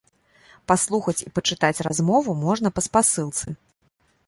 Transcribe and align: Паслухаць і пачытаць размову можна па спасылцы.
Паслухаць 0.71 1.23
і 1.27 1.33
пачытаць 1.35 1.83
размову 1.89 2.35
можна 2.47 2.67
па 2.79 2.87
спасылцы. 2.89 3.57